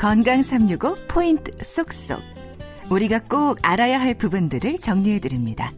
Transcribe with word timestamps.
건강 0.00 0.40
365 0.42 1.08
포인트 1.08 1.52
쏙쏙. 1.62 2.22
우리가 2.88 3.18
꼭 3.18 3.58
알아야 3.60 4.00
할 4.00 4.14
부분들을 4.14 4.78
정리해 4.78 5.18
드립니다. 5.18 5.72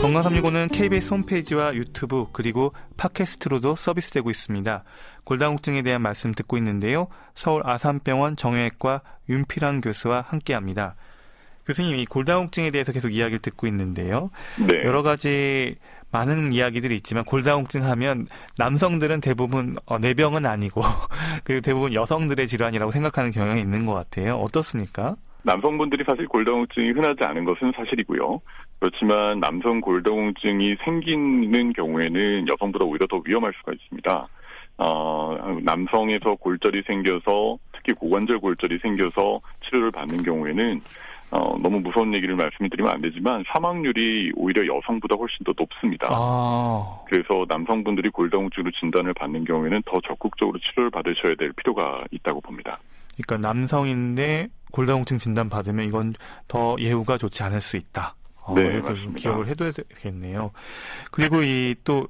건강 0.00 0.24
365는 0.24 0.72
KBS 0.72 1.14
홈페이지와 1.14 1.76
유튜브 1.76 2.26
그리고 2.32 2.72
팟캐스트로도 2.96 3.76
서비스되고 3.76 4.30
있습니다. 4.30 4.82
골다공증에 5.22 5.82
대한 5.82 6.02
말씀 6.02 6.32
듣고 6.32 6.56
있는데요. 6.56 7.06
서울 7.36 7.62
아산병원 7.64 8.34
정형외과 8.34 9.02
윤필환 9.28 9.80
교수와 9.80 10.24
함께합니다. 10.26 10.96
교수님, 11.70 11.96
이 11.96 12.04
골다공증에 12.04 12.72
대해서 12.72 12.90
계속 12.90 13.14
이야기를 13.14 13.38
듣고 13.38 13.68
있는데요. 13.68 14.30
네. 14.58 14.82
여러 14.84 15.02
가지 15.02 15.76
많은 16.10 16.52
이야기들이 16.52 16.96
있지만 16.96 17.24
골다공증 17.24 17.84
하면 17.84 18.26
남성들은 18.58 19.20
대부분 19.20 19.76
어, 19.86 19.98
내병은 19.98 20.46
아니고 20.46 20.82
그 21.44 21.60
대부분 21.62 21.94
여성들의 21.94 22.48
질환이라고 22.48 22.90
생각하는 22.90 23.30
경향이 23.30 23.60
있는 23.60 23.86
것 23.86 23.94
같아요. 23.94 24.34
어떻습니까? 24.34 25.14
남성분들이 25.44 26.02
사실 26.04 26.26
골다공증이 26.26 26.90
흔하지 26.90 27.22
않은 27.22 27.44
것은 27.44 27.72
사실이고요. 27.76 28.40
그렇지만 28.80 29.38
남성 29.38 29.80
골다공증이 29.80 30.76
생기는 30.84 31.72
경우에는 31.72 32.48
여성보다 32.48 32.84
오히려 32.84 33.06
더 33.06 33.22
위험할 33.24 33.52
수가 33.60 33.72
있습니다. 33.72 34.28
어, 34.78 35.58
남성에서 35.62 36.34
골절이 36.34 36.82
생겨서 36.86 37.58
특히 37.72 37.92
고관절 37.92 38.40
골절이 38.40 38.78
생겨서 38.78 39.40
치료를 39.64 39.90
받는 39.92 40.22
경우에는 40.22 40.80
어, 41.30 41.56
너무 41.58 41.80
무서운 41.80 42.14
얘기를 42.14 42.34
말씀드리면 42.34 42.92
안 42.92 43.00
되지만 43.00 43.44
사망률이 43.52 44.32
오히려 44.34 44.66
여성보다 44.76 45.14
훨씬 45.16 45.44
더 45.44 45.52
높습니다. 45.56 46.08
아. 46.10 47.00
그래서 47.08 47.44
남성분들이 47.48 48.10
골다공증으로 48.10 48.70
진단을 48.80 49.14
받는 49.14 49.44
경우에는 49.44 49.82
더 49.86 50.00
적극적으로 50.06 50.58
치료를 50.58 50.90
받으셔야 50.90 51.36
될 51.36 51.52
필요가 51.52 52.04
있다고 52.10 52.40
봅니다. 52.40 52.78
그러니까 53.22 53.48
남성인데 53.48 54.48
골다공증 54.72 55.18
진단 55.18 55.48
받으면 55.48 55.86
이건 55.86 56.14
더 56.48 56.76
예후가 56.80 57.18
좋지 57.18 57.42
않을 57.44 57.60
수 57.60 57.76
있다. 57.76 58.14
어, 58.44 58.54
네, 58.54 58.78
맞습니다. 58.78 59.14
기억을 59.16 59.46
해둬야 59.46 59.70
되겠네요. 59.72 60.50
그리고 61.10 61.42
이 61.42 61.74
또 61.84 62.08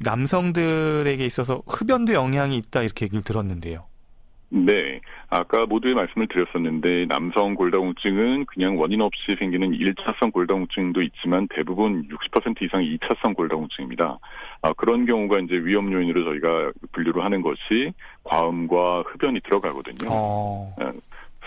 남성들에게 0.00 1.24
있어서 1.26 1.62
흡연도 1.66 2.12
영향이 2.12 2.56
있다 2.56 2.82
이렇게 2.82 3.06
얘기를 3.06 3.22
들었는데요. 3.22 3.84
네. 4.50 5.00
아까 5.30 5.66
모두에 5.66 5.92
말씀을 5.92 6.26
드렸었는데 6.26 7.06
남성 7.06 7.54
골다공증은 7.54 8.46
그냥 8.46 8.78
원인 8.78 9.02
없이 9.02 9.36
생기는 9.38 9.72
1차성 9.72 10.32
골다공증도 10.32 11.02
있지만 11.02 11.46
대부분 11.50 12.08
60% 12.08 12.62
이상이 12.62 12.96
2차성 12.96 13.36
골다공증입니다. 13.36 14.18
아, 14.62 14.72
그런 14.72 15.04
경우가 15.04 15.40
이제 15.40 15.54
위험 15.54 15.92
요인으로 15.92 16.24
저희가 16.24 16.72
분류를 16.92 17.22
하는 17.22 17.42
것이 17.42 17.92
과음과 18.24 19.02
흡연이 19.06 19.40
들어가거든요. 19.40 20.08
어. 20.10 20.72
아, 20.80 20.92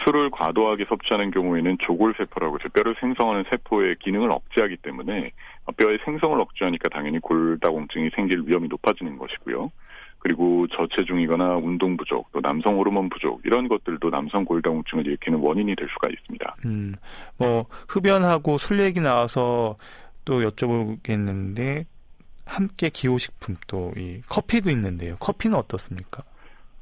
술을 0.06 0.30
과도하게 0.32 0.86
섭취하는 0.86 1.32
경우에는 1.32 1.78
조골세포라고 1.80 2.60
해서 2.60 2.70
뼈를 2.70 2.96
생성하는 3.00 3.46
세포의 3.50 3.98
기능을 4.00 4.32
억제하기 4.32 4.78
때문에 4.78 5.32
뼈의 5.78 6.00
생성을 6.06 6.40
억제하니까 6.40 6.90
당연히 6.90 7.20
골다공증이 7.20 8.12
생길 8.16 8.44
위험이 8.46 8.68
높아지는 8.68 9.18
것이고요. 9.18 9.72
그리고 10.22 10.68
저체중이거나 10.68 11.58
운동 11.58 11.98
부족, 11.98 12.32
또 12.32 12.40
남성 12.42 12.78
호르몬 12.78 13.10
부족 13.10 13.42
이런 13.44 13.68
것들도 13.68 14.10
남성 14.12 14.46
골다공증을 14.46 15.08
일으키는 15.08 15.40
원인이 15.40 15.76
될 15.76 15.88
수가 15.94 16.10
있습니다. 16.10 16.56
음, 16.66 16.94
뭐 17.38 17.66
흡연하고 17.88 18.58
술 18.60 18.80
얘기 18.82 19.00
나와서 19.02 19.78
또 20.24 20.42
여쭤보겠는데 20.42 21.86
함께 22.46 22.90
기호식품 22.90 23.56
또 23.68 23.92
이 23.98 24.22
커피도 24.30 24.70
있는데요. 24.72 25.16
커피는 25.20 25.58
어떻습니까? 25.58 26.24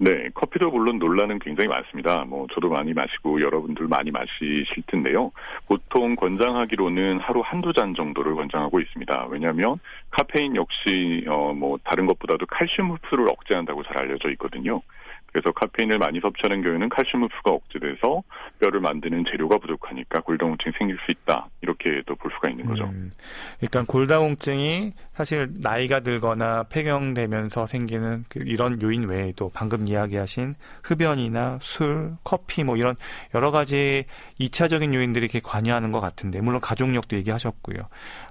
네, 0.02 0.30
커피도 0.34 0.72
물론 0.72 0.98
논란은 0.98 1.40
굉장히 1.40 1.68
많습니다. 1.68 2.24
뭐 2.24 2.48
저도 2.54 2.70
많이 2.70 2.94
마시고 2.94 3.42
여러분들 3.42 3.88
많이 3.88 4.12
마시실 4.12 4.66
텐데요. 4.88 5.32
보통 5.68 6.16
권장하기로는 6.16 7.20
하루 7.20 7.42
한두 7.44 7.74
잔 7.74 7.94
정도를 7.94 8.34
권장하고 8.36 8.80
있습니다. 8.80 9.28
왜냐하면 9.30 9.78
카페인 10.10 10.56
역시 10.56 11.26
어 11.28 11.50
뭐 11.54 11.78
다른 11.84 12.06
것보다도 12.06 12.46
칼슘 12.46 12.92
흡수를 12.92 13.28
억제한다고 13.30 13.84
잘 13.84 13.98
알려져 13.98 14.30
있거든요. 14.32 14.82
그래서 15.32 15.52
카페인을 15.52 15.98
많이 15.98 16.20
섭취하는 16.20 16.62
경우에는 16.62 16.90
칼슘 16.90 17.24
흡수가 17.24 17.52
억제돼서 17.52 18.24
뼈를 18.60 18.80
만드는 18.80 19.26
재료가 19.32 19.58
부족하니까 19.60 20.22
골다공증이 20.22 20.74
생길 20.78 20.98
수 21.06 21.12
있다. 21.12 21.48
이렇게 21.62 22.02
또볼 22.06 22.32
수가 22.32 22.50
있는 22.50 22.66
거죠. 22.66 22.86
음, 22.86 23.12
그러니까 23.60 23.84
골다공증이 23.92 24.94
사실 25.14 25.50
나이가 25.62 26.00
들거나 26.00 26.64
폐경되면서 26.64 27.68
생기는 27.68 28.24
그 28.30 28.40
이런 28.46 28.82
요인 28.82 29.08
외에도 29.08 29.52
방금 29.54 29.88
이야기하신 29.88 30.56
흡연이나 30.84 31.58
술, 31.62 32.14
커피 32.24 32.64
뭐 32.64 32.78
이런 32.78 32.96
여러 33.36 33.52
가지 33.52 34.06
2차적인 34.40 34.94
요인들이 34.94 35.26
이렇게 35.26 35.40
관여하는 35.40 35.92
것 35.92 36.00
같은데 36.00 36.42
물론 36.42 36.60
가족력도 36.62 37.16
얘기하셨고요. 37.18 37.78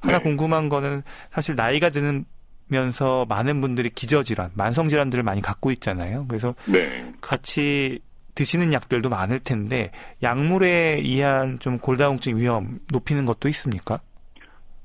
하나 0.03 0.19
네. 0.19 0.23
궁금한 0.23 0.69
거는 0.69 1.03
사실 1.31 1.55
나이가 1.55 1.91
드는 1.91 2.25
면서 2.69 3.27
많은 3.29 3.61
분들이 3.61 3.89
기저질환, 3.91 4.51
만성질환들을 4.55 5.25
많이 5.25 5.41
갖고 5.41 5.71
있잖아요. 5.73 6.27
그래서 6.29 6.55
네. 6.67 7.13
같이 7.21 8.01
드시는 8.35 8.73
약들도 8.73 9.09
많을 9.09 9.41
텐데 9.41 9.91
약물에 10.23 11.01
의한 11.03 11.59
좀 11.59 11.79
골다공증 11.79 12.37
위험 12.37 12.79
높이는 12.93 13.25
것도 13.25 13.49
있습니까? 13.49 14.01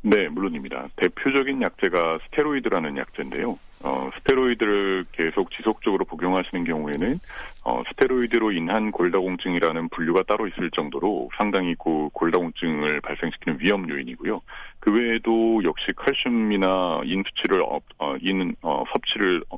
네, 0.02 0.28
물론입니다. 0.28 0.88
대표적인 0.98 1.62
약제가 1.62 2.20
스테로이드라는 2.26 2.98
약제인데요. 2.98 3.58
어, 3.84 4.10
스테로이드를 4.18 5.06
계속 5.12 5.52
지속적으로 5.52 6.06
복용하시는 6.06 6.64
경우에는 6.64 7.18
어, 7.66 7.84
스테로이드로 7.90 8.54
인한 8.54 8.92
골다공증이라는 8.92 9.90
분류가 9.90 10.24
따로 10.24 10.48
있을 10.48 10.72
정도로 10.72 11.30
상당히 11.38 11.76
고, 11.76 12.10
골다공증을 12.10 13.02
발생시키는 13.02 13.60
위험 13.60 13.90
요인이고요. 13.90 14.42
그 14.80 14.94
외에도 14.94 15.62
역시 15.66 15.88
칼슘이나 15.96 17.02
인 17.04 17.24
수치를 17.28 17.62
어, 17.62 17.80
어, 18.00 18.16
인 18.22 18.56
어, 18.62 18.86
섭취를 18.94 19.44
어, 19.50 19.58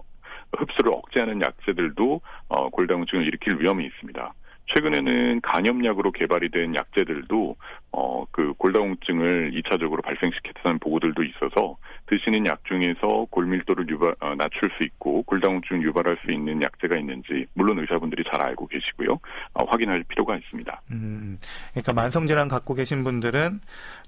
흡수를 0.58 0.92
억제하는 0.92 1.42
약제들도 1.42 2.22
어, 2.50 2.70
골다공증을 2.70 3.28
일으킬 3.28 3.60
위험이 3.60 3.86
있습니다. 3.86 4.34
최근에는 4.74 5.42
간염약으로 5.42 6.12
개발이 6.12 6.50
된 6.50 6.76
약제들도 6.76 7.56
어, 7.92 8.26
그 8.32 8.54
골다공증을 8.58 9.52
2차적으로 9.52 10.04
발생시켰다는 10.04 10.80
보고들도 10.80 11.24
있어서 11.24 11.78
드시는 12.08 12.46
약 12.46 12.60
중에서 12.66 13.26
골밀도를 13.30 13.88
유발, 13.88 14.14
어, 14.20 14.36
낮출 14.36 14.70
수 14.78 14.84
있고 14.84 15.24
골다공증을 15.24 15.82
유발할 15.84 16.18
수 16.26 16.34
있는 16.34 16.62
약제가 16.62 16.98
있는지 16.98 17.46
물론 17.54 17.80
의사분들이 17.80 18.24
잘 18.30 18.42
알고 18.42 18.68
계시고요. 18.68 19.18
어, 19.54 19.66
확인할 19.66 20.04
필요가 20.10 20.36
있습니다. 20.36 20.82
음, 20.92 21.38
그러니까 21.72 21.94
만성 21.94 22.28
질환 22.28 22.50
갖고 22.50 22.74
계신 22.74 23.04
분들은 23.04 23.62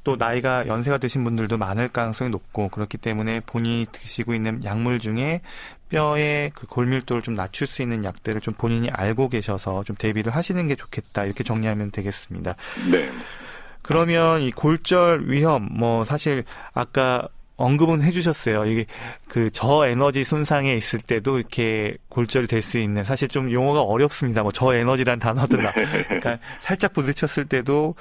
또 0.03 0.17
나이가 0.17 0.67
연세가 0.67 0.97
드신 0.97 1.23
분들도 1.23 1.57
많을 1.57 1.87
가능성이 1.87 2.29
높고 2.29 2.67
그렇기 2.69 2.97
때문에 2.97 3.39
본인이 3.47 3.85
드시고 3.85 4.33
있는 4.33 4.63
약물 4.65 4.99
중에 4.99 5.41
뼈의 5.89 6.51
그 6.53 6.67
골밀도를 6.67 7.21
좀 7.21 7.33
낮출 7.33 7.67
수 7.67 7.81
있는 7.81 8.03
약들을 8.03 8.41
좀 8.41 8.53
본인이 8.53 8.89
알고 8.89 9.29
계셔서 9.29 9.83
좀 9.83 9.95
대비를 9.95 10.35
하시는 10.35 10.65
게 10.67 10.75
좋겠다 10.75 11.25
이렇게 11.25 11.43
정리하면 11.43 11.91
되겠습니다. 11.91 12.55
네. 12.91 13.09
그러면 13.81 14.41
이 14.41 14.51
골절 14.51 15.29
위험 15.29 15.69
뭐 15.71 16.03
사실 16.03 16.43
아까 16.73 17.27
언급은 17.55 18.03
해주셨어요. 18.03 18.65
이게 18.65 18.85
그 19.27 19.49
저에너지 19.49 20.23
손상에 20.23 20.75
있을 20.75 20.99
때도 20.99 21.39
이렇게 21.39 21.97
골절이 22.09 22.47
될 22.47 22.61
수 22.61 22.77
있는 22.77 23.03
사실 23.03 23.27
좀 23.27 23.51
용어가 23.51 23.81
어렵습니다. 23.81 24.43
뭐 24.43 24.51
저에너지란 24.51 25.19
단어도 25.19 25.57
나. 25.57 25.71
네. 25.71 26.03
그러니까 26.03 26.37
살짝 26.59 26.93
부딪혔을 26.93 27.45
때도 27.45 27.95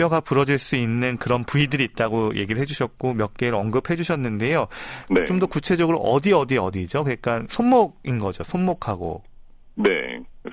뼈가 0.00 0.20
부러질 0.20 0.58
수 0.58 0.76
있는 0.76 1.18
그런 1.18 1.44
부위들이 1.44 1.84
있다고 1.84 2.34
얘기를 2.34 2.62
해주셨고 2.62 3.12
몇 3.12 3.34
개를 3.34 3.54
언급해 3.56 3.96
주셨는데요. 3.96 4.66
네. 5.10 5.26
좀더 5.26 5.46
구체적으로 5.46 5.98
어디 5.98 6.32
어디 6.32 6.56
어디죠? 6.56 7.04
그러니까 7.04 7.42
손목인 7.48 8.18
거죠. 8.18 8.42
손목하고. 8.42 9.22
네. 9.74 9.90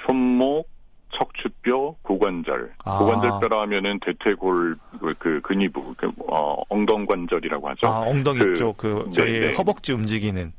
손목, 0.05 0.67
척추뼈, 1.17 1.95
고관절. 2.01 2.73
아. 2.83 2.97
고관절뼈라 2.97 3.61
하면은 3.61 3.99
대퇴골 4.01 4.75
그 5.17 5.39
근위부, 5.39 5.95
그 5.95 6.11
어, 6.27 6.61
엉덩관절이라고 6.67 7.69
하죠. 7.69 7.87
아, 7.87 8.01
엉덩이 8.01 8.39
그, 8.39 8.55
쪽, 8.57 8.75
그 8.75 9.09
저희 9.13 9.31
네, 9.31 9.47
네. 9.47 9.55
허벅지 9.55 9.93
움직이는. 9.93 10.51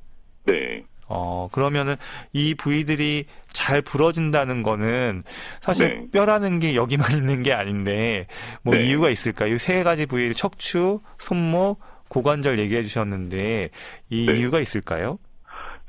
네. 1.19 1.25
어, 1.25 1.49
그러면은 1.53 1.97
이 2.33 2.55
부위들이 2.55 3.27
잘 3.53 3.83
부러진다는 3.83 4.63
거는 4.63 5.25
사실 5.61 5.89
네. 5.89 6.07
뼈라는 6.13 6.59
게 6.59 6.75
여기만 6.75 7.13
있는 7.19 7.43
게 7.43 7.53
아닌데 7.53 8.27
뭐 8.63 8.75
네. 8.75 8.87
이유가 8.87 9.11
있을까요? 9.11 9.59
세 9.59 9.83
가지 9.83 10.07
부위 10.07 10.33
척추, 10.35 11.01
손목, 11.19 11.81
고관절 12.09 12.59
얘기해 12.59 12.83
주셨는데 12.83 13.71
이 14.11 14.27
네. 14.27 14.39
이유가 14.39 14.61
있을까요? 14.61 15.19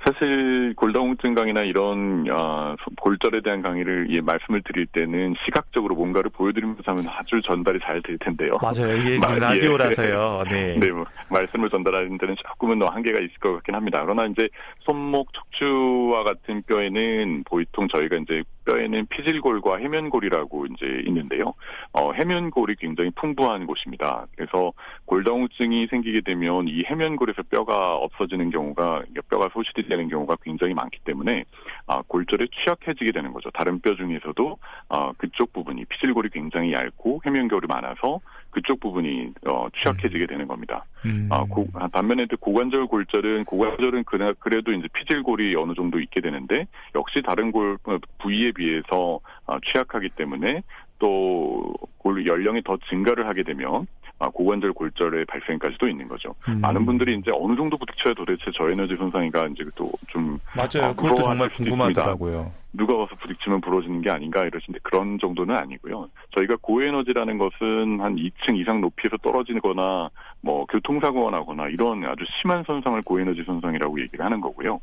사실 0.05 0.73
골다공증 0.75 1.33
강의나 1.33 1.61
이런 1.61 2.25
어, 2.31 2.75
골절에 3.01 3.41
대한 3.41 3.61
강의를 3.61 4.07
예, 4.11 4.21
말씀을 4.21 4.61
드릴 4.63 4.85
때는 4.87 5.35
시각적으로 5.45 5.95
뭔가를 5.95 6.31
보여드리면서 6.31 6.83
하면 6.85 7.05
아주 7.07 7.41
전달이 7.45 7.79
잘 7.83 7.99
될 8.01 8.17
텐데요. 8.19 8.51
맞아요. 8.61 8.95
이게 8.95 9.17
마, 9.19 9.35
라디오라서요. 9.35 10.43
예. 10.51 10.55
네. 10.55 10.79
네. 10.79 10.91
뭐, 10.91 11.05
말씀을 11.29 11.69
전달하는 11.69 12.17
데는 12.17 12.35
조금은 12.47 12.79
더 12.79 12.87
한계가 12.87 13.19
있을 13.19 13.33
것 13.39 13.53
같긴 13.53 13.75
합니다. 13.75 14.01
그러나 14.03 14.25
이제 14.25 14.47
손목, 14.79 15.31
척추와 15.33 16.23
같은 16.23 16.63
뼈에는 16.63 17.43
보통 17.45 17.87
저희가 17.89 18.17
이제 18.17 18.43
뼈에는 18.69 19.07
피질골과 19.07 19.77
해면골이라고 19.77 20.67
이제 20.67 21.03
있는데요. 21.07 21.53
어, 21.91 22.11
해면골이 22.13 22.75
굉장히 22.75 23.09
풍부한 23.11 23.65
곳입니다. 23.65 24.27
그래서 24.35 24.73
골다공증이 25.05 25.87
생기게 25.87 26.21
되면 26.21 26.67
이 26.67 26.83
해면골에서 26.85 27.43
뼈가 27.49 27.95
없어지는 27.95 28.51
경우가 28.51 29.03
뼈가 29.29 29.49
소실이 29.53 29.87
되는 29.87 30.07
경우가 30.07 30.37
굉장히 30.43 30.73
많기 30.73 30.99
때문에 31.03 31.45
아, 31.87 32.03
골절에 32.07 32.47
취약해지게 32.63 33.11
되는 33.11 33.33
거죠. 33.33 33.49
다른 33.51 33.79
뼈 33.79 33.95
중에서도 33.95 34.57
어, 34.89 35.11
그쪽 35.17 35.51
부분이 35.53 35.85
피질골이 35.85 36.29
굉장히 36.29 36.73
얇고 36.73 37.21
해면골이 37.25 37.67
많아서 37.67 38.19
그쪽 38.51 38.79
부분이 38.79 39.33
어, 39.47 39.67
취약해지게 39.81 40.25
되는 40.25 40.47
겁니다. 40.47 40.85
음. 41.05 41.29
아, 41.31 41.43
고, 41.45 41.67
반면에 41.91 42.25
고관절 42.39 42.87
골절은 42.87 43.45
고관절은 43.45 44.03
그래, 44.03 44.33
그래도 44.39 44.71
이제 44.73 44.87
피질골이 44.93 45.55
어느 45.55 45.73
정도 45.73 45.99
있게 45.99 46.19
되는데 46.21 46.67
역시 46.95 47.21
다른 47.21 47.51
골 47.51 47.77
어, 47.85 47.97
부위에 48.19 48.51
비해서 48.59 49.19
어, 49.47 49.57
취약하기 49.71 50.09
때문에 50.09 50.61
또골 50.99 52.27
연령이 52.27 52.61
더 52.61 52.77
증가를 52.89 53.25
하게 53.27 53.43
되면 53.43 53.87
아, 54.21 54.27
고관절 54.27 54.73
골절의 54.73 55.25
발생까지도 55.25 55.87
있는 55.87 56.09
거죠. 56.09 56.35
음. 56.49 56.59
많은 56.59 56.85
분들이 56.85 57.17
이제 57.17 57.31
어느 57.33 57.55
정도 57.55 57.77
부딪혀야 57.77 58.13
도대체 58.15 58.51
저에너지 58.53 58.97
손상인가 58.97 59.47
이제 59.47 59.63
또 59.75 59.89
좀 60.09 60.39
맞아요. 60.55 60.89
아, 60.89 60.93
그것도 60.93 61.21
정말 61.23 61.49
궁금하더라고요. 61.49 62.51
누가 62.73 62.95
와서 62.95 63.15
부딪히면 63.15 63.61
부러지는 63.61 64.01
게 64.01 64.09
아닌가 64.09 64.43
이러시는데 64.43 64.79
그런 64.83 65.17
정도는 65.19 65.55
아니고요. 65.55 66.09
저희가 66.35 66.57
고에너지라는 66.61 67.37
것은 67.37 67.99
한 68.01 68.15
2층 68.15 68.57
이상 68.59 68.81
높이에서 68.81 69.17
떨어지거나 69.17 70.09
뭐 70.41 70.65
교통사고가 70.65 71.31
나거나 71.31 71.69
이런 71.69 72.03
아주 72.05 72.23
심한 72.41 72.63
손상을 72.63 73.01
고에너지 73.03 73.43
손상이라고 73.43 74.01
얘기를 74.01 74.23
하는 74.23 74.41
거고요. 74.41 74.79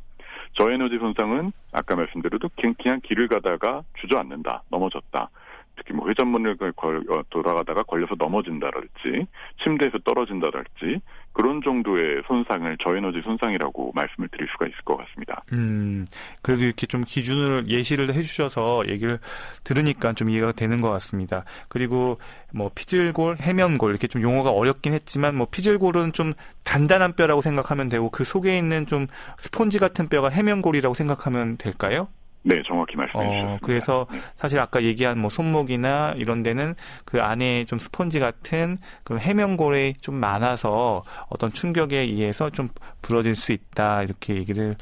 저에너지 0.55 0.99
손상은 0.99 1.53
아까 1.73 1.97
말씀드려도 1.97 2.51
그냥 2.57 3.01
길을 3.03 3.29
가다가 3.29 3.83
주저앉는다, 4.01 4.63
넘어졌다. 4.71 5.31
특히 5.77 5.95
뭐 5.95 6.09
회전문을 6.09 6.57
걸, 6.75 7.03
어, 7.11 7.23
돌아가다가 7.31 7.83
걸려서 7.83 8.15
넘어진다랄지 8.19 9.27
침대에서 9.63 9.99
떨어진다랄지 9.99 11.01
그런 11.33 11.61
정도의 11.63 12.23
손상을 12.27 12.77
저에너지 12.83 13.21
손상이라고 13.23 13.93
말씀을 13.95 14.29
드릴 14.29 14.49
수가 14.53 14.67
있을 14.67 14.79
것 14.85 14.97
같습니다. 14.97 15.43
음, 15.53 16.07
그래도 16.41 16.65
이렇게 16.65 16.87
좀 16.87 17.05
기준을 17.07 17.69
예시를 17.69 18.15
해주셔서 18.15 18.89
얘기를 18.89 19.19
들으니까 19.63 20.15
좀 20.15 20.31
이해가 20.31 20.53
되는 20.53 20.81
것 20.81 20.91
같습니다. 20.93 21.45
그리고 21.69 22.19
뭐 22.55 22.71
피질골, 22.75 23.37
해면골 23.41 23.91
이렇게 23.91 24.07
좀 24.07 24.23
용어가 24.23 24.51
어렵긴 24.51 24.95
했지만 24.95 25.37
뭐 25.37 25.47
피질골은 25.51 26.13
좀 26.13 26.33
단단한 26.65 27.15
뼈라고 27.17 27.43
생각하면 27.43 27.91
되고 27.91 28.11
그 28.11 28.25
속에 28.25 28.57
있는 28.57 28.87
좀 28.87 29.07
스폰지 29.39 29.79
같은 29.79 30.09
뼈가 30.09 30.31
해면골이라고 30.31 30.95
생각하면 30.95 31.59
될까요? 31.59 32.09
네, 32.47 32.63
정확히 32.65 32.97
말씀해 32.97 33.25
어, 33.25 33.29
주셨습니다. 33.29 33.67
그래서 33.67 34.07
네. 34.09 34.19
사실 34.37 34.61
아까 34.61 34.85
얘기한 34.85 35.19
뭐 35.19 35.29
손목이나 35.29 36.15
이런 36.17 36.45
데는 36.45 36.75
그 37.05 37.21
안에 37.21 37.65
좀 37.65 37.81
스펀지 37.81 38.21
같은 38.21 38.79
그런 39.03 39.21
해면골이 39.21 39.95
좀 40.01 40.15
많아서 40.15 41.03
어떤 41.29 41.51
충격에 41.51 41.99
의해서 41.99 42.51
좀 42.51 42.69
부러질 43.03 43.35
수 43.35 43.51
있다 43.51 44.05
이렇게 44.05 44.37
얘기를 44.37 44.77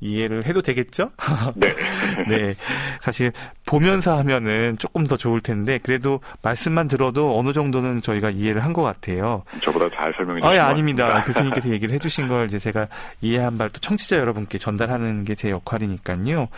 이해를 0.00 0.46
해도 0.46 0.62
되겠죠? 0.62 1.10
네. 1.56 1.74
네. 2.28 2.54
사실 3.00 3.32
보면서 3.66 4.16
하면은 4.18 4.76
조금 4.78 5.04
더 5.04 5.16
좋을 5.16 5.40
텐데 5.40 5.78
그래도 5.82 6.20
말씀만 6.42 6.86
들어도 6.88 7.38
어느 7.38 7.52
정도는 7.52 8.00
저희가 8.02 8.30
이해를 8.30 8.64
한 8.64 8.72
것 8.72 8.82
같아요. 8.82 9.42
저보다 9.62 9.88
잘 9.96 10.12
설명해 10.16 10.40
주신 10.42 10.52
아, 10.52 10.54
예, 10.54 10.58
아닙니다. 10.60 11.22
교수님께서 11.22 11.70
얘기를 11.72 11.94
해주신 11.94 12.28
걸 12.28 12.46
이제 12.46 12.58
제가 12.58 12.86
이해한 13.22 13.58
바를 13.58 13.70
또 13.72 13.80
청취자 13.80 14.16
여러분께 14.18 14.58
전달하는 14.58 15.24
게 15.24 15.34
제 15.34 15.50
역할이니까요. 15.50 16.48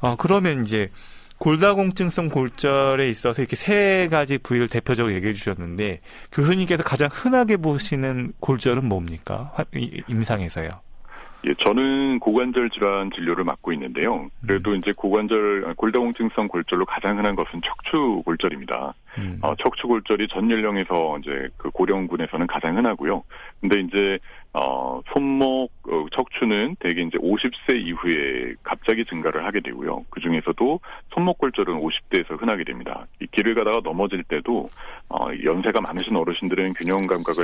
어, 0.00 0.16
그러면 0.16 0.62
이제 0.62 0.90
골다공증성 1.38 2.28
골절에 2.28 3.08
있어서 3.08 3.40
이렇게 3.40 3.56
세 3.56 4.08
가지 4.10 4.36
부위를 4.38 4.68
대표적으로 4.68 5.14
얘기해 5.14 5.32
주셨는데 5.32 6.00
교수님께서 6.32 6.82
가장 6.82 7.08
흔하게 7.10 7.56
보시는 7.56 8.32
골절은 8.40 8.84
뭡니까? 8.84 9.52
임상에서요. 10.08 10.68
예, 11.46 11.54
저는 11.54 12.18
고관절 12.18 12.70
질환 12.70 13.10
진료를 13.12 13.44
맡고 13.44 13.72
있는데요. 13.72 14.28
그래도 14.46 14.72
음. 14.72 14.76
이제 14.76 14.92
고관절 14.92 15.64
아, 15.68 15.74
골다공증성 15.74 16.48
골절로 16.48 16.84
가장 16.84 17.18
흔한 17.18 17.34
것은 17.34 17.60
척추 17.64 18.22
골절입니다. 18.24 18.94
음. 19.18 19.38
어, 19.42 19.54
척추 19.56 19.86
골절이 19.86 20.28
전 20.28 20.50
연령에서 20.50 21.18
이제 21.18 21.48
그 21.56 21.70
고령군에서는 21.70 22.46
가장 22.46 22.76
흔하고요. 22.76 23.22
근데 23.60 23.80
이제 23.80 24.18
어, 24.52 25.00
손목, 25.12 25.70
어, 25.88 26.06
척추는 26.12 26.76
대개 26.80 27.02
이제 27.02 27.16
50세 27.18 27.76
이후에 27.86 28.54
갑자기 28.64 29.04
증가를 29.04 29.44
하게 29.44 29.60
되고요. 29.60 30.04
그 30.10 30.20
중에서도 30.20 30.80
손목 31.14 31.38
골절은 31.38 31.80
50대에서 31.80 32.40
흔하게 32.40 32.64
됩니다. 32.64 33.06
이 33.20 33.28
길을 33.30 33.54
가다가 33.54 33.80
넘어질 33.84 34.24
때도, 34.24 34.68
어, 35.08 35.28
연세가 35.44 35.80
많으신 35.80 36.16
어르신들은 36.16 36.74
균형 36.74 37.06
감각 37.06 37.38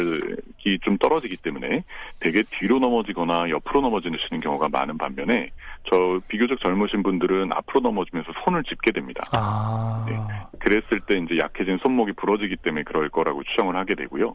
이 0.67 0.79
좀 0.83 0.99
떨어지기 0.99 1.37
때문에 1.39 1.85
대개 2.21 2.43
뒤로 2.43 2.79
넘어지거나 2.79 3.51
옆으로 3.51 3.81
넘어지시는 3.83 4.41
경우가 4.41 4.69
많은 4.69 4.99
반면에 4.99 5.51
저 5.91 6.19
비교적 6.29 6.61
젊으신 6.61 7.03
분들은 7.03 7.53
앞으로 7.53 7.81
넘어지면서 7.81 8.33
손을 8.45 8.63
짚게 8.65 8.93
됩니다. 8.93 9.25
아. 9.33 10.05
네. 10.09 10.17
그랬을 10.59 11.01
때 11.07 11.17
이제 11.19 11.39
약해진 11.39 11.79
손목이 11.79 12.13
부러지기 12.13 12.57
때문에 12.57 12.83
그럴 12.85 13.09
거라고 13.09 13.43
추정을 13.45 13.77
하게 13.77 13.95
되고요. 13.95 14.35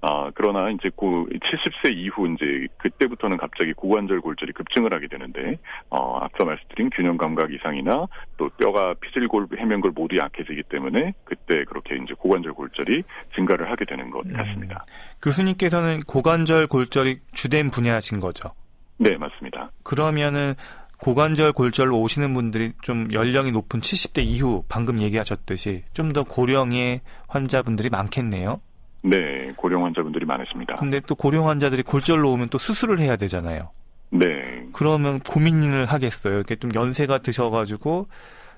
아, 0.00 0.30
그러나 0.34 0.70
이제 0.70 0.90
고 0.94 1.26
70세 1.26 1.92
이후 1.96 2.32
이제 2.32 2.68
그때부터는 2.78 3.36
갑자기 3.36 3.72
고관절 3.72 4.20
골절이 4.20 4.52
급증을 4.52 4.92
하게 4.94 5.08
되는데, 5.08 5.58
어, 5.90 6.18
앞서 6.18 6.44
말씀드린 6.44 6.90
균형 6.90 7.16
감각 7.16 7.52
이상이나 7.52 8.06
또 8.36 8.48
뼈가 8.50 8.94
피질골, 9.00 9.48
해면골 9.58 9.92
모두 9.94 10.16
약해지기 10.16 10.64
때문에 10.68 11.14
그때 11.24 11.64
그렇게 11.64 11.96
이제 11.96 12.14
고관절 12.16 12.52
골절이 12.52 13.02
증가를 13.34 13.70
하게 13.70 13.84
되는 13.84 14.10
것 14.10 14.24
음. 14.26 14.32
같습니다. 14.34 14.84
음. 14.88 14.92
교수님께서는 15.22 16.00
고관절 16.06 16.68
골절이 16.68 17.18
주된 17.32 17.70
분야신 17.70 18.20
거죠? 18.20 18.52
네, 18.98 19.16
맞습니다. 19.16 19.70
그러면은 19.82 20.54
고관절 21.00 21.52
골절로 21.52 22.00
오시는 22.00 22.34
분들이 22.34 22.72
좀 22.82 23.08
연령이 23.12 23.52
높은 23.52 23.80
70대 23.80 24.24
이후 24.24 24.64
방금 24.68 25.00
얘기하셨듯이 25.00 25.84
좀 25.92 26.08
더 26.12 26.24
고령의 26.24 27.00
환자분들이 27.28 27.88
많겠네요. 27.90 28.60
네, 29.02 29.52
고령 29.56 29.84
환자분들이 29.84 30.26
많으십니다. 30.26 30.74
근데 30.76 31.00
또 31.00 31.14
고령 31.14 31.48
환자들이 31.48 31.82
골절로 31.82 32.32
오면 32.32 32.48
또 32.48 32.58
수술을 32.58 32.98
해야 33.00 33.16
되잖아요. 33.16 33.70
네. 34.10 34.26
그러면 34.72 35.20
고민을 35.20 35.86
하겠어요. 35.86 36.34
이렇게 36.34 36.56
좀 36.56 36.70
연세가 36.74 37.18
드셔가지고 37.18 38.08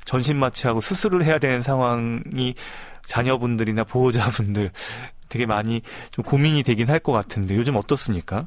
전신 0.04 0.38
마취하고 0.38 0.80
수술을 0.80 1.25
해야 1.25 1.38
되는 1.38 1.61
상황이 1.62 2.54
자녀분들이나 3.06 3.85
보호자분들 3.85 4.70
되게 5.28 5.47
많이 5.47 5.82
좀 6.11 6.25
고민이 6.25 6.62
되긴 6.62 6.88
할 6.88 7.00
것 7.00 7.12
같은데 7.12 7.56
요즘 7.56 7.76
어떻습니까? 7.76 8.47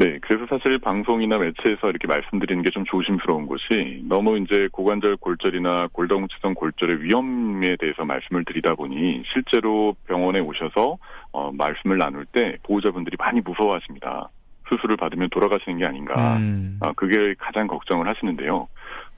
네, 0.00 0.16
그래서 0.20 0.46
사실 0.48 0.78
방송이나 0.78 1.38
매체에서 1.38 1.90
이렇게 1.90 2.06
말씀드리는 2.06 2.62
게 2.62 2.70
좀 2.70 2.84
조심스러운 2.84 3.48
것이 3.48 4.02
너무 4.04 4.38
이제 4.38 4.68
고관절 4.70 5.16
골절이나 5.16 5.88
골다공증성 5.92 6.54
골절의 6.54 7.02
위험에 7.02 7.74
대해서 7.76 8.04
말씀을 8.04 8.44
드리다 8.44 8.74
보니 8.76 9.24
실제로 9.32 9.96
병원에 10.06 10.38
오셔서 10.38 10.98
어, 11.32 11.50
말씀을 11.52 11.98
나눌 11.98 12.26
때 12.26 12.56
보호자분들이 12.62 13.16
많이 13.18 13.40
무서워하십니다. 13.40 14.28
수술을 14.68 14.96
받으면 14.98 15.30
돌아가시는 15.30 15.78
게 15.78 15.86
아닌가. 15.86 16.36
음. 16.36 16.78
어, 16.80 16.92
그게 16.92 17.34
가장 17.38 17.66
걱정을 17.66 18.06
하시는데요. 18.06 18.68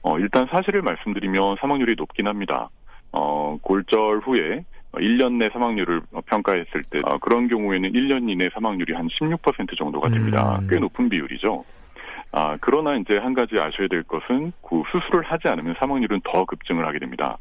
어, 0.01 0.17
일단 0.17 0.47
사실을 0.49 0.81
말씀드리면 0.81 1.57
사망률이 1.59 1.95
높긴 1.97 2.25
합니다. 2.25 2.69
어, 3.11 3.57
골절 3.61 4.19
후에 4.19 4.63
1년 4.93 5.37
내 5.37 5.49
사망률을 5.49 6.01
평가했을 6.25 6.81
때 6.89 6.99
어, 7.05 7.17
그런 7.17 7.47
경우에는 7.47 7.91
1년 7.91 8.29
이내 8.29 8.49
사망률이 8.53 8.93
한 8.93 9.07
16% 9.07 9.77
정도가 9.77 10.09
됩니다. 10.09 10.59
음. 10.59 10.67
꽤 10.69 10.77
높은 10.77 11.09
비율이죠. 11.09 11.63
아, 12.33 12.57
그러나 12.61 12.95
이제 12.95 13.17
한 13.17 13.33
가지 13.33 13.55
아셔야 13.59 13.87
될 13.89 14.03
것은 14.03 14.53
그 14.61 14.83
수술을 14.91 15.23
하지 15.23 15.47
않으면 15.47 15.75
사망률은 15.79 16.21
더 16.23 16.45
급증을 16.45 16.85
하게 16.85 16.99
됩니다. 16.99 17.37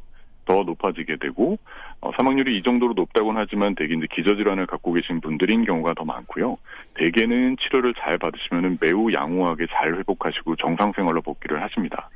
더 0.47 0.62
높아지게 0.64 1.16
되고 1.21 1.59
어, 2.00 2.11
사망률이 2.16 2.59
이 2.59 2.62
정도로 2.62 2.95
높다고는 2.95 3.40
하지만 3.40 3.75
대개 3.75 3.95
이제 3.95 4.07
기저질환을 4.11 4.66
갖고 4.66 4.92
계신 4.92 5.21
분들인 5.21 5.64
경우가 5.64 5.95
더 5.95 6.04
많고요. 6.04 6.57
대개는 6.95 7.57
치료를 7.59 7.95
잘 7.95 8.19
받으시면 8.19 8.78
매우 8.80 9.12
양호하게 9.12 9.66
잘 9.71 9.95
회복하시고 9.97 10.57
정상 10.57 10.92
생활로 10.97 11.21
복귀를 11.23 11.62
하십니다. 11.62 12.09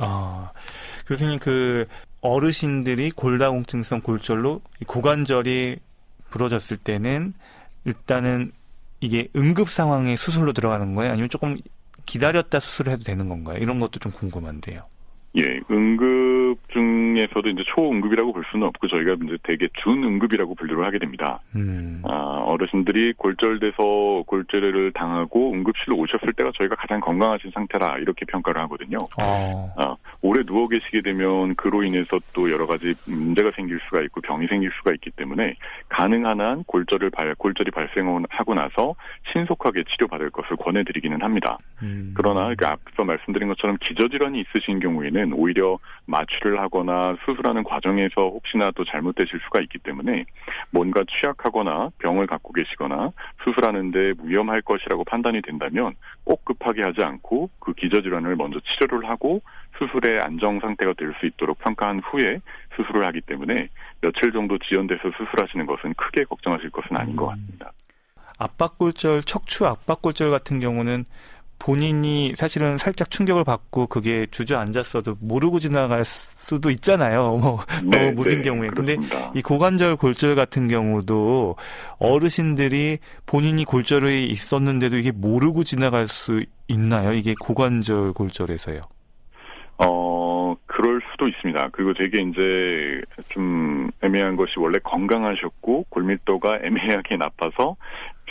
아 0.00 0.50
교수님 1.06 1.38
그 1.38 1.86
어르신들이 2.24 3.10
골다공증성 3.10 4.00
골절로 4.00 4.62
고관절이 4.86 5.76
부러졌을 6.30 6.78
때는 6.78 7.34
일단은 7.84 8.50
이게 9.00 9.28
응급 9.36 9.68
상황에 9.68 10.16
수술로 10.16 10.54
들어가는 10.54 10.94
거예요? 10.94 11.12
아니면 11.12 11.28
조금 11.28 11.58
기다렸다 12.06 12.60
수술을 12.60 12.94
해도 12.94 13.04
되는 13.04 13.28
건가요? 13.28 13.58
이런 13.58 13.78
것도 13.78 14.00
좀 14.00 14.10
궁금한데요. 14.10 14.84
예, 15.36 15.42
응급증 15.70 16.83
중에서도 17.14 17.48
이제 17.48 17.62
초응급이라고 17.74 18.32
볼 18.32 18.44
수는 18.50 18.66
없고 18.66 18.88
저희가 18.88 19.16
이제 19.24 19.38
대개 19.42 19.68
준응급이라고 19.82 20.54
분류를 20.54 20.84
하게 20.84 20.98
됩니다. 20.98 21.40
음. 21.54 22.02
아, 22.04 22.42
어르신들이 22.46 23.14
골절돼서 23.14 24.24
골절을 24.26 24.92
당하고 24.92 25.52
응급실로 25.52 25.96
오셨을 25.96 26.32
때가 26.34 26.52
저희가 26.56 26.76
가장 26.76 27.00
건강하신 27.00 27.50
상태라 27.52 27.98
이렇게 27.98 28.24
평가를 28.26 28.60
하거든요. 28.62 28.98
어. 29.18 29.72
아, 29.76 29.96
오래 30.20 30.42
누워 30.44 30.68
계시게 30.68 31.02
되면 31.02 31.54
그로 31.54 31.82
인해서 31.82 32.18
또 32.34 32.50
여러 32.50 32.66
가지 32.66 32.94
문제가 33.06 33.50
생길 33.52 33.78
수가 33.84 34.00
있고 34.02 34.20
병이 34.20 34.46
생길 34.46 34.70
수가 34.78 34.92
있기 34.92 35.10
때문에 35.10 35.54
가능한 35.88 36.40
한 36.40 36.64
골절을 36.64 37.10
발, 37.10 37.34
골절이 37.34 37.70
발생하고 37.70 38.54
나서 38.54 38.94
신속하게 39.32 39.84
치료받을 39.90 40.30
것을 40.30 40.56
권해드리기는 40.56 41.22
합니다. 41.22 41.58
음. 41.82 42.14
그러나 42.16 42.54
그 42.56 42.66
앞서 42.66 43.04
말씀드린 43.04 43.48
것처럼 43.48 43.76
기저질환이 43.80 44.40
있으신 44.40 44.80
경우에는 44.80 45.32
오히려 45.34 45.78
마취를 46.06 46.60
하거나 46.60 47.03
수술하는 47.24 47.64
과정에서 47.64 48.28
혹시나 48.28 48.70
또 48.72 48.84
잘못되실 48.84 49.40
수가 49.44 49.60
있기 49.62 49.78
때문에 49.78 50.24
뭔가 50.70 51.02
취약하거나 51.08 51.90
병을 51.98 52.26
갖고 52.26 52.52
계시거나 52.52 53.10
수술하는데 53.44 54.12
위험할 54.22 54.62
것이라고 54.62 55.04
판단이 55.04 55.42
된다면 55.42 55.94
꼭 56.24 56.44
급하게 56.44 56.82
하지 56.82 57.02
않고 57.02 57.50
그 57.58 57.72
기저질환을 57.74 58.36
먼저 58.36 58.60
치료를 58.60 59.08
하고 59.08 59.40
수술의 59.78 60.20
안정 60.20 60.60
상태가 60.60 60.92
될 60.96 61.14
수 61.20 61.26
있도록 61.26 61.58
평가한 61.58 62.00
후에 62.00 62.40
수술을 62.76 63.04
하기 63.06 63.20
때문에 63.22 63.68
며칠 64.00 64.32
정도 64.32 64.58
지연돼서 64.58 65.10
수술하시는 65.16 65.66
것은 65.66 65.94
크게 65.94 66.24
걱정하실 66.24 66.70
것은 66.70 66.96
아닌 66.96 67.16
것 67.16 67.26
같습니다. 67.26 67.72
압박골절, 68.38 69.22
척추 69.22 69.64
압박골절 69.66 70.30
같은 70.30 70.58
경우는 70.60 71.04
본인이 71.58 72.34
사실은 72.36 72.76
살짝 72.78 73.10
충격을 73.10 73.44
받고 73.44 73.86
그게 73.86 74.26
주저앉았어도 74.30 75.16
모르고 75.20 75.58
지나갈 75.58 76.04
수도 76.04 76.70
있잖아요. 76.70 77.36
뭐 77.40 77.60
너무 77.82 78.12
무딘 78.12 78.42
경우에. 78.42 78.68
근데 78.68 78.96
그렇습니다. 78.96 79.32
이 79.34 79.42
고관절 79.42 79.96
골절 79.96 80.34
같은 80.34 80.68
경우도 80.68 81.56
어르신들이 81.98 82.98
본인이 83.26 83.64
골절이 83.64 84.26
있었는데도 84.26 84.96
이게 84.96 85.10
모르고 85.10 85.64
지나갈 85.64 86.06
수 86.06 86.44
있나요? 86.68 87.12
이게 87.12 87.34
고관절 87.38 88.12
골절에서요. 88.12 88.80
어, 89.78 90.54
그럴 90.66 91.00
수도 91.10 91.28
있습니다. 91.28 91.70
그리고 91.72 91.94
되게 91.94 92.22
이제 92.22 93.00
좀 93.30 93.90
애매한 94.02 94.36
것이 94.36 94.52
원래 94.58 94.78
건강하셨고 94.82 95.86
골밀도가 95.88 96.60
애매하게 96.64 97.16
나빠서 97.16 97.76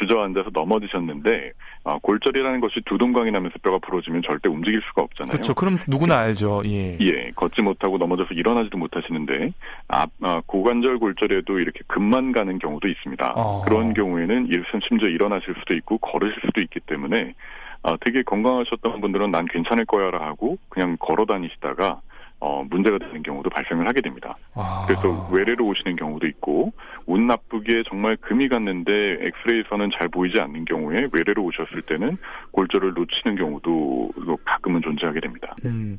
주저앉아서 0.07 0.49
넘어지셨는데 0.53 1.51
아, 1.85 1.99
골절이라는 2.01 2.59
것이 2.61 2.81
두동강이 2.85 3.31
나면서 3.31 3.57
뼈가 3.61 3.77
부러지면 3.79 4.21
절대 4.25 4.49
움직일 4.49 4.81
수가 4.87 5.01
없잖아요. 5.01 5.33
그렇죠. 5.33 5.53
그럼 5.53 5.77
누구나 5.87 6.19
알죠. 6.19 6.61
예. 6.65 6.95
예, 7.01 7.31
걷지 7.35 7.61
못하고 7.61 7.97
넘어져서 7.97 8.33
일어나지도 8.33 8.77
못하시는데 8.77 9.51
아, 9.89 10.05
아, 10.21 10.41
고관절 10.45 10.99
골절에도 10.99 11.59
이렇게 11.59 11.81
금만 11.87 12.31
가는 12.31 12.57
경우도 12.59 12.87
있습니다. 12.87 13.33
어. 13.35 13.61
그런 13.65 13.93
경우에는 13.93 14.47
심지어 14.87 15.09
일어나실 15.09 15.55
수도 15.59 15.75
있고 15.75 15.97
걸으실 15.97 16.39
수도 16.45 16.61
있기 16.61 16.79
때문에 16.81 17.33
아, 17.83 17.97
되게 17.99 18.23
건강하셨던 18.23 19.01
분들은 19.01 19.31
난 19.31 19.45
괜찮을 19.45 19.85
거야라 19.85 20.25
하고 20.25 20.57
그냥 20.69 20.95
걸어 20.99 21.25
다니시다가 21.25 22.01
어, 22.45 22.61
문제가 22.69 22.97
되는 22.97 23.23
경우도 23.23 23.49
발생을 23.49 23.87
하게 23.87 24.01
됩니다. 24.01 24.35
아. 24.53 24.85
그래서 24.85 25.29
외래로 25.31 25.65
오시는 25.65 25.95
경우도 25.95 26.27
있고 26.27 26.73
운 27.05 27.25
나쁘게 27.25 27.83
정말 27.87 28.17
금이 28.17 28.49
갔는데 28.49 28.91
엑스레이에서는 29.21 29.91
잘 29.97 30.09
보이지 30.09 30.41
않는 30.41 30.65
경우에 30.65 31.07
외래로 31.13 31.41
오셨을 31.41 31.83
때는 31.83 32.17
골절을 32.51 32.95
놓치는 32.95 33.37
경우도 33.37 34.11
가끔은 34.43 34.81
존재하게 34.81 35.21
됩니다. 35.21 35.55
음. 35.63 35.97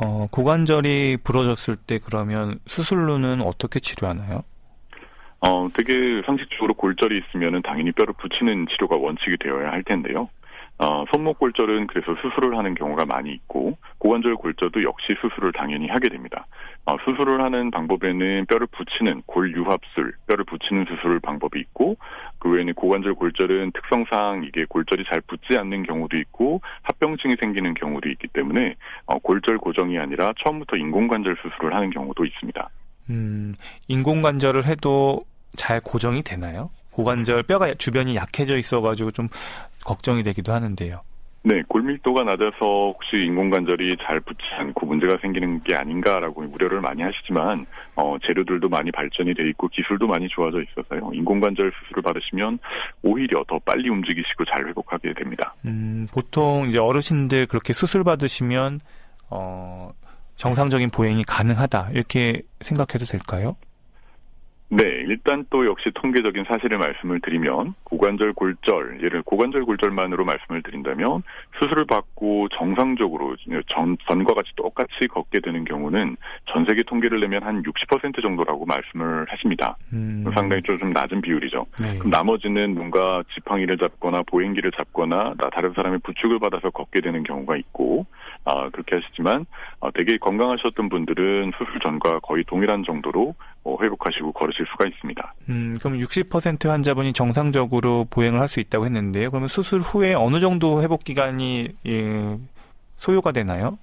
어, 0.00 0.26
고관절이 0.30 1.18
부러졌을 1.22 1.76
때 1.76 1.98
그러면 2.02 2.58
수술로는 2.64 3.42
어떻게 3.42 3.80
치료하나요? 3.80 4.44
어, 5.40 5.68
되게 5.74 6.22
상식적으로 6.24 6.72
골절이 6.72 7.18
있으면은 7.18 7.60
당연히 7.60 7.92
뼈를 7.92 8.14
붙이는 8.14 8.66
치료가 8.70 8.96
원칙이 8.96 9.36
되어야 9.38 9.72
할 9.72 9.82
텐데요. 9.82 10.30
어, 10.78 11.04
손목 11.12 11.38
골절은 11.38 11.86
그래서 11.86 12.14
수술을 12.20 12.58
하는 12.58 12.74
경우가 12.74 13.06
많이 13.06 13.32
있고 13.32 13.78
고관절 13.98 14.34
골절도 14.36 14.82
역시 14.82 15.14
수술을 15.20 15.52
당연히 15.52 15.86
하게 15.86 16.08
됩니다. 16.08 16.46
어, 16.84 16.96
수술을 17.04 17.40
하는 17.42 17.70
방법에는 17.70 18.46
뼈를 18.46 18.66
붙이는 18.66 19.22
골유합술, 19.26 20.14
뼈를 20.26 20.44
붙이는 20.44 20.84
수술 20.86 21.20
방법이 21.20 21.60
있고 21.60 21.96
그 22.38 22.50
외에는 22.50 22.74
고관절 22.74 23.14
골절은 23.14 23.72
특성상 23.72 24.44
이게 24.44 24.64
골절이 24.68 25.04
잘 25.08 25.20
붙지 25.22 25.56
않는 25.56 25.84
경우도 25.84 26.16
있고 26.18 26.60
합병증이 26.82 27.36
생기는 27.40 27.72
경우도 27.74 28.08
있기 28.10 28.28
때문에 28.28 28.74
어, 29.06 29.18
골절 29.18 29.58
고정이 29.58 29.98
아니라 29.98 30.32
처음부터 30.42 30.76
인공관절 30.76 31.36
수술을 31.40 31.74
하는 31.74 31.90
경우도 31.90 32.24
있습니다. 32.24 32.68
음, 33.10 33.54
인공관절을 33.88 34.66
해도 34.66 35.24
잘 35.56 35.80
고정이 35.80 36.22
되나요? 36.22 36.70
고관절 36.90 37.42
뼈가 37.42 37.74
주변이 37.74 38.14
약해져 38.14 38.56
있어가지고 38.56 39.10
좀 39.10 39.28
걱정이 39.84 40.22
되기도 40.22 40.52
하는데요. 40.52 41.00
네, 41.46 41.62
골밀도가 41.68 42.24
낮아서 42.24 42.56
혹시 42.94 43.16
인공관절이 43.16 43.98
잘 44.06 44.18
붙지 44.20 44.40
않고 44.58 44.86
문제가 44.86 45.18
생기는 45.20 45.62
게 45.62 45.74
아닌가라고 45.74 46.42
우려를 46.42 46.80
많이 46.80 47.02
하시지만 47.02 47.66
어, 47.96 48.16
재료들도 48.26 48.70
많이 48.70 48.90
발전이 48.90 49.34
돼 49.34 49.46
있고 49.50 49.68
기술도 49.68 50.06
많이 50.06 50.26
좋아져 50.28 50.62
있어서요. 50.62 51.10
인공관절 51.12 51.70
수술을 51.78 52.02
받으시면 52.02 52.58
오히려 53.02 53.44
더 53.46 53.58
빨리 53.58 53.90
움직이시고 53.90 54.46
잘 54.46 54.66
회복하게 54.66 55.12
됩니다. 55.12 55.54
음, 55.66 56.06
보통 56.10 56.66
이제 56.70 56.78
어르신들 56.78 57.46
그렇게 57.46 57.74
수술 57.74 58.04
받으시면 58.04 58.80
어, 59.28 59.92
정상적인 60.36 60.90
보행이 60.90 61.24
가능하다 61.24 61.90
이렇게 61.92 62.40
생각해도 62.62 63.04
될까요? 63.04 63.56
네, 64.70 64.82
일단 65.06 65.44
또 65.50 65.66
역시 65.66 65.90
통계적인 65.94 66.44
사실을 66.48 66.78
말씀을 66.78 67.20
드리면 67.20 67.74
고관절 67.84 68.32
골절, 68.32 69.02
예를 69.02 69.22
고관절 69.22 69.64
골절만으로 69.64 70.24
말씀을 70.24 70.62
드린다면 70.62 71.22
수술을 71.58 71.84
받고 71.84 72.48
정상적으로 72.48 73.36
전, 73.68 73.96
전과 74.08 74.32
같이 74.34 74.50
똑같이 74.56 75.06
걷게 75.08 75.40
되는 75.40 75.64
경우는 75.64 76.16
전 76.46 76.64
세계 76.64 76.82
통계를 76.82 77.20
내면 77.20 77.42
한 77.42 77.62
60% 77.62 78.22
정도라고 78.22 78.64
말씀을 78.64 79.26
하십니다. 79.28 79.76
음, 79.92 80.24
상당히 80.34 80.62
좀, 80.62 80.78
좀 80.78 80.90
낮은 80.92 81.20
비율이죠. 81.20 81.66
네. 81.80 81.98
그럼 81.98 82.10
나머지는 82.10 82.74
뭔가 82.74 83.22
지팡이를 83.34 83.76
잡거나 83.78 84.22
보행기를 84.22 84.72
잡거나 84.72 85.34
나- 85.36 85.50
다른 85.50 85.72
사람의 85.74 86.00
부축을 86.00 86.38
받아서 86.38 86.70
걷게 86.70 87.00
되는 87.02 87.22
경우가 87.22 87.56
있고 87.58 88.06
아, 88.44 88.70
그렇게 88.70 88.96
하시지만 88.96 89.46
아, 89.80 89.90
되게 89.94 90.16
건강하셨던 90.18 90.88
분들은 90.88 91.52
수술 91.58 91.80
전과 91.80 92.20
거의 92.20 92.44
동일한 92.44 92.82
정도로 92.84 93.34
어, 93.64 93.76
회복하시고 93.80 94.32
걸으 94.32 94.52
실 94.54 94.64
수가 94.70 94.86
있습니다. 94.86 95.34
음, 95.48 95.76
그럼 95.80 95.98
60% 95.98 96.68
환자분이 96.68 97.12
정상적으로 97.12 98.06
보행을 98.10 98.40
할 98.40 98.48
수 98.48 98.60
있다고 98.60 98.84
했는데요. 98.86 99.30
그러면 99.30 99.48
수술 99.48 99.80
후에 99.80 100.14
어느 100.14 100.38
정도 100.40 100.82
회복 100.82 101.02
기간이 101.04 101.68
예, 101.86 102.38
소요가 102.96 103.32
되나요? 103.32 103.78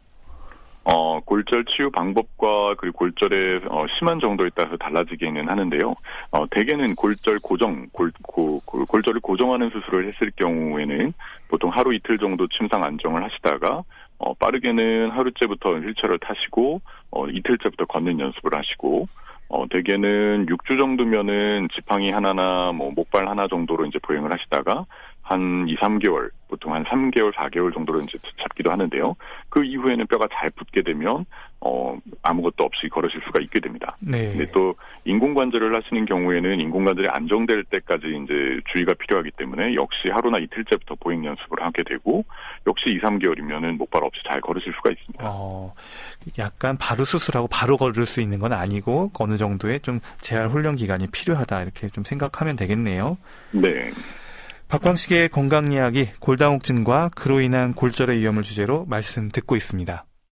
어, 0.84 1.20
골절 1.20 1.66
치유 1.66 1.92
방법과 1.92 2.74
그리고 2.80 2.98
골절의 2.98 3.62
어, 3.70 3.86
심한 4.00 4.20
정도에 4.20 4.50
따라서 4.56 4.78
달라지기는 4.78 5.48
하는데요. 5.48 5.94
어, 6.32 6.46
대개는 6.50 6.96
골절 6.96 7.38
고정, 7.44 7.86
골, 7.92 8.12
고, 8.24 8.60
골- 8.66 8.86
골절을 8.88 9.22
고정하는 9.22 9.70
수술을 9.70 10.08
했을 10.12 10.32
경우에는 10.38 11.14
보통 11.50 11.70
하루 11.70 11.94
이틀 11.94 12.18
정도 12.18 12.48
침상 12.48 12.84
안정을 12.84 13.24
하시다가 13.24 13.84
어, 14.18 14.34
빠르게는 14.36 15.12
하루째부터 15.12 15.70
휠체어를 15.76 16.18
타시고 16.20 16.82
어, 17.12 17.28
이틀째부터 17.28 17.86
걷는 17.86 18.20
연습을 18.20 18.58
하시고 18.58 19.08
어, 19.52 19.66
대개는 19.70 20.46
6주 20.46 20.80
정도면은 20.80 21.68
지팡이 21.76 22.10
하나나 22.10 22.72
뭐 22.72 22.92
목발 22.92 23.28
하나 23.28 23.48
정도로 23.50 23.86
이제 23.86 24.00
보행을 24.02 24.32
하시다가 24.32 24.86
한 25.32 25.66
2, 25.66 25.78
3개월, 25.78 26.30
보통 26.50 26.74
한 26.74 26.84
3개월, 26.84 27.34
4개월 27.34 27.74
정도로 27.74 28.02
이제 28.02 28.18
잡기도 28.42 28.70
하는데요. 28.70 29.16
그 29.48 29.64
이후에는 29.64 30.06
뼈가 30.08 30.28
잘 30.34 30.50
붙게 30.50 30.82
되면 30.82 31.26
어 31.62 31.98
아무것도 32.24 32.64
없이 32.64 32.90
걸으실 32.90 33.22
수가 33.26 33.40
있게 33.40 33.62
됩니다. 33.62 33.96
네. 34.00 34.30
근데 34.30 34.52
또 34.52 34.76
인공관절을 35.06 35.74
하시는 35.74 36.06
경우에는 36.06 36.60
인공관절이 36.60 37.08
안정될 37.08 37.64
때까지 37.66 38.08
이제 38.08 38.60
주의가 38.74 38.94
필요하기 38.96 39.32
때문에 39.38 39.76
역시 39.76 40.10
하루나 40.12 40.40
이틀째부터 40.40 40.96
보행 40.96 41.24
연습을 41.24 41.62
하게 41.62 41.84
되고 41.84 42.26
역시 42.68 42.90
2, 42.90 43.00
3개월이면은 43.00 43.78
목발 43.78 44.04
없이 44.04 44.20
잘 44.28 44.42
걸으실 44.42 44.74
수가 44.74 44.92
있습니다. 44.92 45.24
어, 45.26 45.74
약간 46.40 46.78
바로 46.78 47.06
수술하고 47.06 47.48
바로 47.48 47.78
걸을 47.78 48.06
수 48.06 48.20
있는 48.20 48.40
건 48.40 48.52
아니고 48.52 49.12
어느 49.18 49.38
정도의 49.38 49.80
좀 49.80 50.02
재활 50.20 50.50
훈련 50.50 50.76
기간이 50.76 51.08
필요하다 51.12 51.62
이렇게 51.62 51.88
좀 51.90 52.04
생각하면 52.04 52.58
되겠네요. 52.58 53.18
네. 53.52 53.92
박광식의 54.72 55.30
건강 55.30 55.74
이야기 55.74 56.08
골다공증과 56.22 57.10
그로 57.14 57.42
인한 57.42 57.74
골절의 57.74 58.22
위험을 58.22 58.42
주제로 58.42 58.86
말씀 58.86 59.28
듣고 59.28 59.58
있습니다. 59.58 60.06